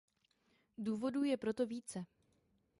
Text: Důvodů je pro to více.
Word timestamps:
Důvodů 0.77 1.23
je 1.23 1.37
pro 1.37 1.53
to 1.53 1.65
více. 1.65 2.05